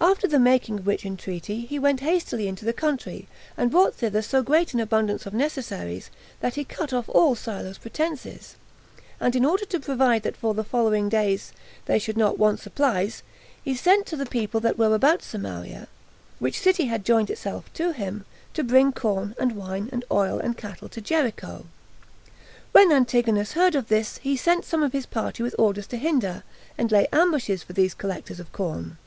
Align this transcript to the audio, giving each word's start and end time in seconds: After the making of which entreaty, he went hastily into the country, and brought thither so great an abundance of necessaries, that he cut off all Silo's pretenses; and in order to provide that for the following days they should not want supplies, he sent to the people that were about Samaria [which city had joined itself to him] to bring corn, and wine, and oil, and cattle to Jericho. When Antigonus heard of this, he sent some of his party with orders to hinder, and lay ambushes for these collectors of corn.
After 0.00 0.26
the 0.26 0.40
making 0.40 0.80
of 0.80 0.86
which 0.88 1.06
entreaty, 1.06 1.60
he 1.66 1.78
went 1.78 2.00
hastily 2.00 2.48
into 2.48 2.64
the 2.64 2.72
country, 2.72 3.28
and 3.56 3.70
brought 3.70 3.94
thither 3.94 4.20
so 4.20 4.42
great 4.42 4.74
an 4.74 4.80
abundance 4.80 5.24
of 5.24 5.32
necessaries, 5.32 6.10
that 6.40 6.56
he 6.56 6.64
cut 6.64 6.92
off 6.92 7.08
all 7.08 7.36
Silo's 7.36 7.78
pretenses; 7.78 8.56
and 9.20 9.36
in 9.36 9.44
order 9.44 9.64
to 9.66 9.78
provide 9.78 10.24
that 10.24 10.36
for 10.36 10.52
the 10.52 10.64
following 10.64 11.08
days 11.08 11.52
they 11.84 12.00
should 12.00 12.16
not 12.16 12.40
want 12.40 12.58
supplies, 12.58 13.22
he 13.62 13.72
sent 13.72 14.04
to 14.06 14.16
the 14.16 14.26
people 14.26 14.58
that 14.58 14.76
were 14.76 14.96
about 14.96 15.22
Samaria 15.22 15.86
[which 16.40 16.58
city 16.58 16.86
had 16.86 17.04
joined 17.04 17.30
itself 17.30 17.72
to 17.74 17.92
him] 17.92 18.24
to 18.54 18.64
bring 18.64 18.90
corn, 18.90 19.36
and 19.38 19.52
wine, 19.54 19.88
and 19.92 20.04
oil, 20.10 20.40
and 20.40 20.56
cattle 20.56 20.88
to 20.88 21.00
Jericho. 21.00 21.66
When 22.72 22.90
Antigonus 22.90 23.52
heard 23.52 23.76
of 23.76 23.86
this, 23.86 24.18
he 24.18 24.36
sent 24.36 24.64
some 24.64 24.82
of 24.82 24.92
his 24.92 25.06
party 25.06 25.44
with 25.44 25.54
orders 25.56 25.86
to 25.86 25.98
hinder, 25.98 26.42
and 26.76 26.90
lay 26.90 27.06
ambushes 27.12 27.62
for 27.62 27.74
these 27.74 27.94
collectors 27.94 28.40
of 28.40 28.50
corn. 28.50 28.98